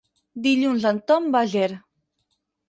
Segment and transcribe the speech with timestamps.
[0.45, 1.69] Dilluns en Tom va a Ger.